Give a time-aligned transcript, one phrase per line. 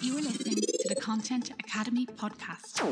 [0.00, 2.82] You are listening to the Content Academy podcast.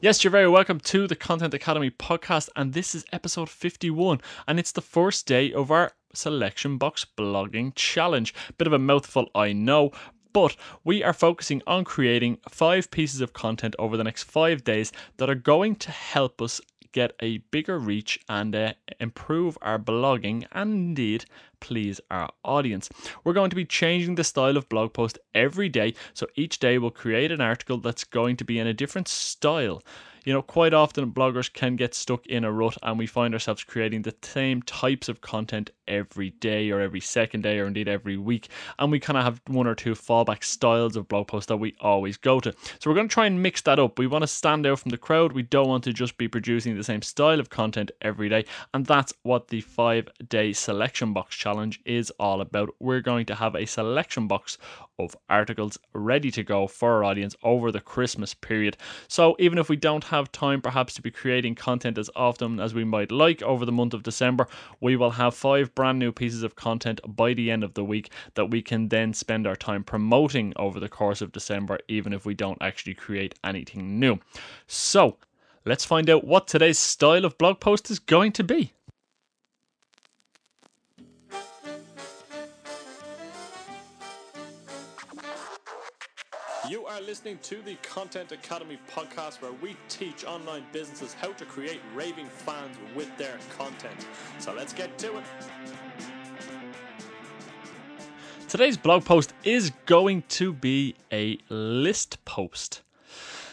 [0.00, 4.58] Yes, you're very welcome to the Content Academy podcast, and this is episode 51, and
[4.58, 8.34] it's the first day of our Selection Box blogging challenge.
[8.58, 9.92] Bit of a mouthful, I know,
[10.32, 14.92] but we are focusing on creating five pieces of content over the next five days
[15.18, 16.60] that are going to help us
[16.94, 21.26] get a bigger reach and uh, improve our blogging and indeed
[21.60, 22.88] please our audience.
[23.24, 26.78] We're going to be changing the style of blog post every day, so each day
[26.78, 29.82] we'll create an article that's going to be in a different style.
[30.24, 33.62] You know, quite often bloggers can get stuck in a rut and we find ourselves
[33.62, 38.16] creating the same types of content every day or every second day or indeed every
[38.16, 38.48] week.
[38.78, 41.76] And we kind of have one or two fallback styles of blog posts that we
[41.80, 42.54] always go to.
[42.78, 43.98] So we're going to try and mix that up.
[43.98, 45.32] We want to stand out from the crowd.
[45.32, 48.46] We don't want to just be producing the same style of content every day.
[48.72, 52.70] And that's what the five day selection box challenge is all about.
[52.80, 54.56] We're going to have a selection box
[54.98, 58.76] of articles ready to go for our audience over the Christmas period.
[59.08, 62.74] So even if we don't have time perhaps to be creating content as often as
[62.74, 64.46] we might like over the month of December,
[64.80, 68.10] we will have five brand new pieces of content by the end of the week
[68.34, 72.24] that we can then spend our time promoting over the course of December, even if
[72.24, 74.18] we don't actually create anything new.
[74.66, 75.16] So
[75.64, 78.73] let's find out what today's style of blog post is going to be.
[86.68, 91.44] You are listening to the Content Academy podcast where we teach online businesses how to
[91.44, 94.06] create raving fans with their content.
[94.38, 95.24] So let's get to it.
[98.48, 102.80] Today's blog post is going to be a list post.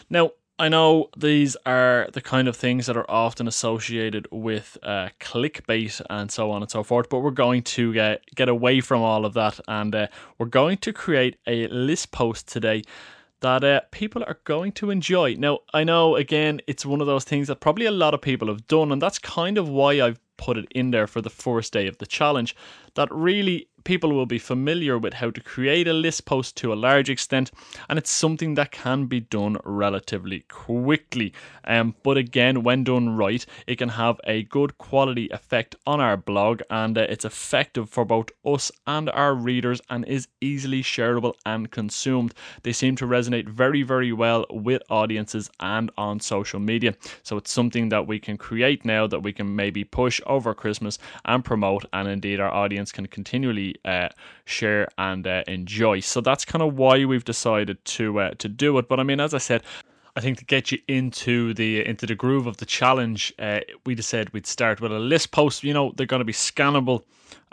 [0.10, 0.32] Now,
[0.62, 6.00] I know these are the kind of things that are often associated with uh, clickbait
[6.08, 9.26] and so on and so forth, but we're going to get, get away from all
[9.26, 10.06] of that and uh,
[10.38, 12.84] we're going to create a list post today
[13.40, 15.34] that uh, people are going to enjoy.
[15.34, 18.48] Now, I know again, it's one of those things that probably a lot of people
[18.48, 21.74] have done, and that's kind of why I've put it in there for the first
[21.74, 22.56] day of the challenge.
[22.94, 26.76] That really people will be familiar with how to create a list post to a
[26.76, 27.52] large extent,
[27.90, 31.34] and it's something that can be done relatively quickly.
[31.66, 36.18] Um, but again, when done right, it can have a good quality effect on our
[36.18, 41.34] blog, and uh, it's effective for both us and our readers, and is easily shareable
[41.46, 42.34] and consumed.
[42.64, 46.96] They seem to resonate very, very well with audiences and on social media.
[47.24, 50.98] So it's something that we can create now that we can maybe push over Christmas
[51.26, 54.10] and promote, and indeed our audience can continually uh,
[54.46, 56.00] share and uh, enjoy.
[56.02, 58.88] So that's kind of why we've decided to uh, to do it.
[58.88, 59.64] But I mean, as I said.
[60.14, 63.96] I think to get you into the into the groove of the challenge, uh, we
[63.96, 65.64] decided we'd start with a list post.
[65.64, 67.04] You know, they're going to be scannable.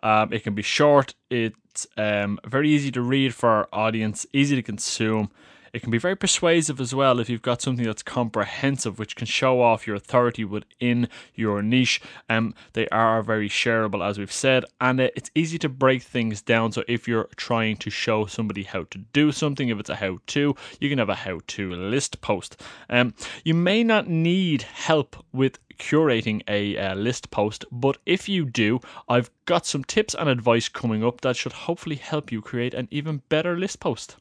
[0.02, 1.14] Um, it can be short.
[1.30, 5.30] It's um, very easy to read for our audience, easy to consume.
[5.72, 9.26] It can be very persuasive as well if you've got something that's comprehensive, which can
[9.26, 12.00] show off your authority within your niche.
[12.28, 16.72] Um, they are very shareable, as we've said, and it's easy to break things down.
[16.72, 20.56] So if you're trying to show somebody how to do something, if it's a how-to,
[20.80, 22.60] you can have a how-to list post.
[22.88, 23.14] Um,
[23.44, 28.80] you may not need help with curating a uh, list post, but if you do,
[29.08, 32.88] I've got some tips and advice coming up that should hopefully help you create an
[32.90, 34.16] even better list post.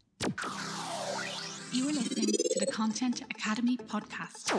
[1.74, 4.52] You are listening to the Content Academy podcast.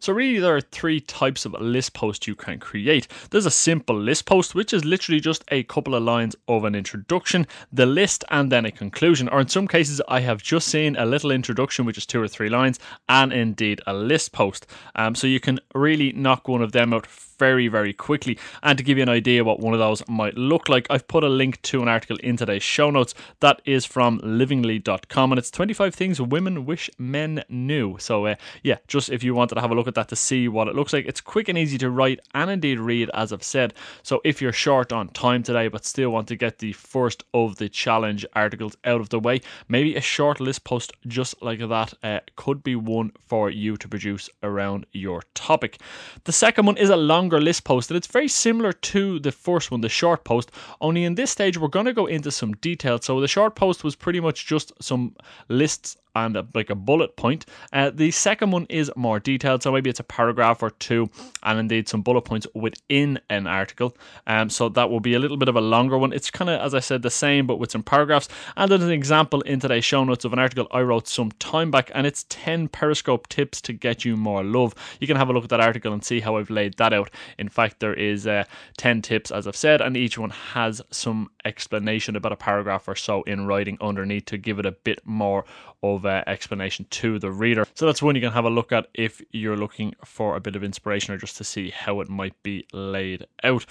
[0.00, 3.06] So really there are three types of list post you can create.
[3.30, 6.74] There's a simple list post which is literally just a couple of lines of an
[6.74, 9.28] introduction, the list and then a conclusion.
[9.28, 12.28] Or in some cases I have just seen a little introduction which is two or
[12.28, 12.78] three lines
[13.10, 14.66] and indeed a list post.
[14.94, 17.06] Um, so you can really knock one of them out
[17.40, 18.38] very, very quickly.
[18.62, 21.24] And to give you an idea what one of those might look like, I've put
[21.24, 25.50] a link to an article in today's show notes that is from livingly.com and it's
[25.50, 27.96] 25 things women wish men knew.
[27.98, 30.48] So, uh, yeah, just if you wanted to have a look at that to see
[30.48, 33.42] what it looks like, it's quick and easy to write and indeed read, as I've
[33.42, 33.74] said.
[34.02, 37.56] So, if you're short on time today but still want to get the first of
[37.56, 41.94] the challenge articles out of the way, maybe a short list post just like that
[42.02, 45.78] uh, could be one for you to produce around your topic.
[46.24, 49.70] The second one is a longer list post, and it's very similar to the first
[49.70, 50.50] one, the short post.
[50.80, 52.98] Only in this stage, we're going to go into some detail.
[53.00, 55.14] So the short post was pretty much just some
[55.48, 57.46] lists and a, like a bullet point.
[57.72, 61.10] Uh, the second one is more detailed, so maybe it's a paragraph or two,
[61.42, 63.96] and indeed some bullet points within an article.
[64.26, 66.12] Um, so that will be a little bit of a longer one.
[66.12, 68.28] It's kind of, as I said, the same but with some paragraphs.
[68.56, 71.70] And there's an example in today's show notes of an article I wrote some time
[71.70, 74.74] back, and it's 10 Periscope tips to get you more love.
[75.00, 77.10] You can have a look at that article and see how I've laid that out.
[77.38, 78.44] In fact, there is uh,
[78.76, 82.94] 10 tips, as I've said, and each one has some explanation about a paragraph or
[82.94, 85.44] so in writing underneath to give it a bit more
[85.82, 87.66] of explanation to the reader.
[87.74, 90.56] So that's one you can have a look at if you're looking for a bit
[90.56, 93.66] of inspiration or just to see how it might be laid out.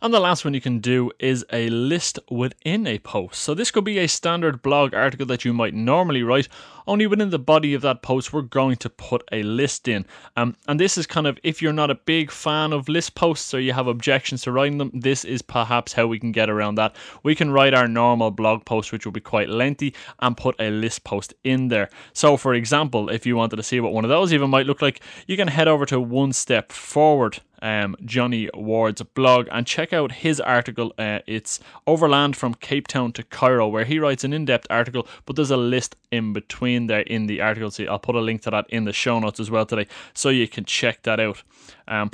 [0.00, 3.40] And the last one you can do is a list within a post.
[3.40, 6.48] So this could be a standard blog article that you might normally write,
[6.88, 10.06] only within the body of that post, we're going to put a list in.
[10.36, 13.52] Um, and this is kind of, if you're not a big fan of list posts
[13.54, 16.76] or you have objections to writing them, this is perhaps how we can get around
[16.76, 16.96] that.
[17.22, 20.70] We can write our normal blog post, which will be quite lengthy, and put a
[20.70, 21.90] list post in there.
[22.14, 24.82] So, for example, if you wanted to see what one of those even might look
[24.82, 29.92] like, you can head over to One Step Forward um, Johnny Ward's blog and check
[29.92, 30.92] out his article.
[30.98, 35.06] Uh, it's Overland from Cape Town to Cairo, where he writes an in depth article,
[35.26, 37.70] but there's a list in between there in the article.
[37.70, 40.28] So I'll put a link to that in the show notes as well today, so
[40.28, 41.42] you can check that out.
[41.86, 42.10] Um,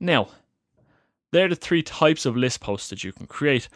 [0.00, 0.28] now,
[1.30, 3.68] there are the three types of list posts that you can create.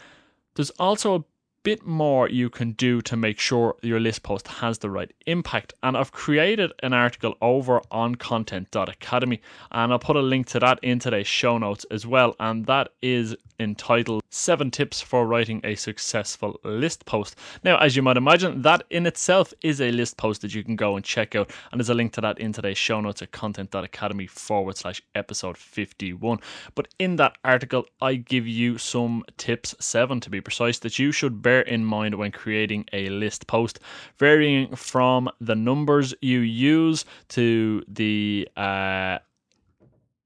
[0.54, 1.24] There's also a
[1.62, 5.74] bit more you can do to make sure your list post has the right impact.
[5.82, 10.80] And I've created an article over on content.academy, and I'll put a link to that
[10.82, 12.34] in today's show notes as well.
[12.40, 17.36] And that is entitled Seven Tips for Writing a Successful List Post.
[17.62, 20.74] Now, as you might imagine, that in itself is a list post that you can
[20.74, 21.50] go and check out.
[21.70, 25.56] And there's a link to that in today's show notes at content.academy forward slash episode
[25.56, 26.38] 51.
[26.74, 31.12] But in that article, I give you some tips, seven to be precise, that you
[31.12, 33.78] should bear bear in mind when creating a list post,
[34.16, 39.18] varying from the numbers you use to the uh,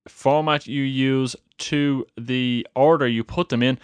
[0.06, 3.76] format you use to the order you put them in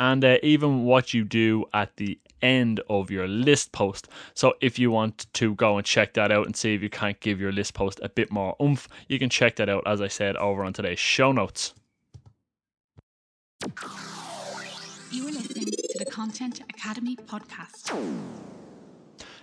[0.00, 4.08] and uh, even what you do at the end of your list post.
[4.32, 7.20] So if you want to go and check that out and see if you can't
[7.20, 10.08] give your list post a bit more oomph, you can check that out as I
[10.08, 11.74] said over on today's show notes.
[15.66, 17.92] To the Content Academy podcast.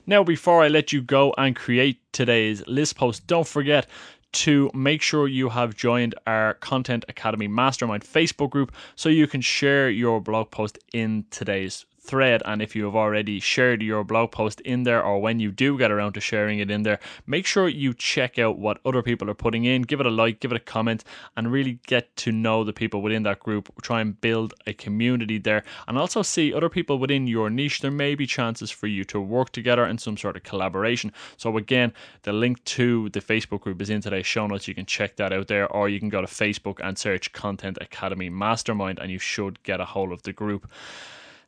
[0.07, 3.87] Now, before I let you go and create today's list post, don't forget
[4.31, 9.41] to make sure you have joined our Content Academy Mastermind Facebook group so you can
[9.41, 12.43] share your blog post in today's thread.
[12.45, 15.77] And if you have already shared your blog post in there, or when you do
[15.77, 19.29] get around to sharing it in there, make sure you check out what other people
[19.29, 21.03] are putting in, give it a like, give it a comment,
[21.37, 23.69] and really get to know the people within that group.
[23.81, 27.81] Try and build a community there, and also see other people within your niche.
[27.81, 31.11] There may be chances for you to work together in some sort of collaboration.
[31.37, 34.67] So, again, the link to the Facebook group is in today's show notes.
[34.67, 37.77] You can check that out there, or you can go to Facebook and search Content
[37.79, 40.69] Academy Mastermind, and you should get a hold of the group.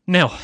[0.07, 0.37] Now,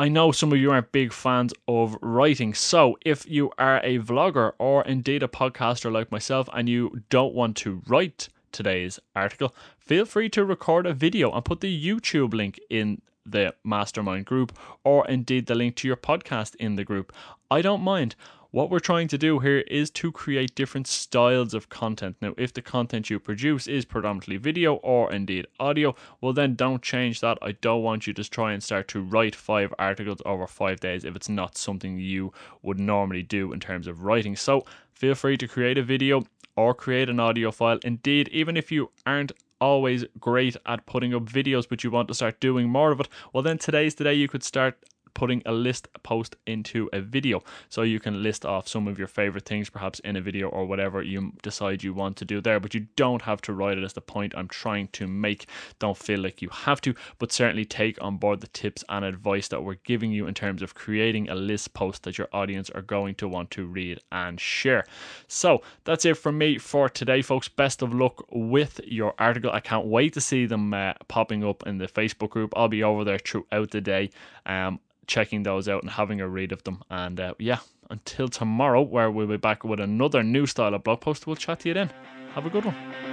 [0.00, 4.00] I know some of you aren't big fans of writing, so if you are a
[4.00, 9.54] vlogger or indeed a podcaster like myself and you don't want to write today's article,
[9.78, 14.58] feel free to record a video and put the YouTube link in the mastermind group
[14.82, 17.12] or indeed the link to your podcast in the group.
[17.48, 18.16] I don't mind.
[18.52, 22.16] What we're trying to do here is to create different styles of content.
[22.20, 26.82] Now, if the content you produce is predominantly video or indeed audio, well, then don't
[26.82, 27.38] change that.
[27.40, 31.04] I don't want you to try and start to write five articles over five days
[31.04, 32.32] if it's not something you
[32.62, 34.34] would normally do in terms of writing.
[34.34, 34.64] So,
[34.94, 36.24] feel free to create a video
[36.56, 37.78] or create an audio file.
[37.84, 39.30] Indeed, even if you aren't
[39.60, 43.08] always great at putting up videos, but you want to start doing more of it,
[43.32, 44.76] well, then today's the day you could start
[45.14, 47.42] putting a list post into a video.
[47.68, 50.66] So you can list off some of your favorite things, perhaps in a video or
[50.66, 52.60] whatever you decide you want to do there.
[52.60, 55.46] But you don't have to write it as the point I'm trying to make.
[55.78, 59.48] Don't feel like you have to, but certainly take on board the tips and advice
[59.48, 62.82] that we're giving you in terms of creating a list post that your audience are
[62.82, 64.84] going to want to read and share.
[65.28, 67.48] So that's it from me for today, folks.
[67.48, 69.50] Best of luck with your article.
[69.50, 72.52] I can't wait to see them uh, popping up in the Facebook group.
[72.56, 74.10] I'll be over there throughout the day.
[74.46, 76.82] Um, checking those out and having a read of them.
[76.88, 77.58] And uh, yeah,
[77.90, 81.60] until tomorrow, where we'll be back with another new style of blog post, we'll chat
[81.60, 81.90] to you then.
[82.34, 83.09] Have a good one.